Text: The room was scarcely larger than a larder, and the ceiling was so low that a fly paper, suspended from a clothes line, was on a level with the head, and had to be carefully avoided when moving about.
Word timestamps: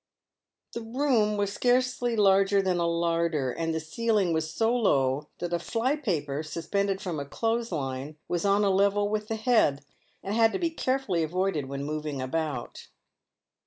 The 0.73 0.81
room 0.81 1.37
was 1.37 1.53
scarcely 1.53 2.15
larger 2.15 2.59
than 2.59 2.79
a 2.79 2.87
larder, 2.87 3.51
and 3.51 3.71
the 3.71 3.79
ceiling 3.79 4.33
was 4.33 4.51
so 4.51 4.75
low 4.75 5.29
that 5.37 5.53
a 5.53 5.59
fly 5.59 5.95
paper, 5.95 6.41
suspended 6.41 6.99
from 6.99 7.19
a 7.19 7.25
clothes 7.25 7.71
line, 7.71 8.17
was 8.27 8.43
on 8.43 8.63
a 8.63 8.71
level 8.71 9.09
with 9.09 9.27
the 9.27 9.35
head, 9.35 9.85
and 10.23 10.33
had 10.33 10.53
to 10.53 10.57
be 10.59 10.71
carefully 10.71 11.21
avoided 11.21 11.65
when 11.67 11.83
moving 11.83 12.19
about. 12.19 12.87